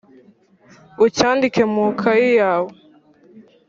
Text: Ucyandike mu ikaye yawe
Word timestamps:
Ucyandike 1.05 1.61
mu 1.71 1.83
ikaye 1.91 2.27
yawe 2.39 2.71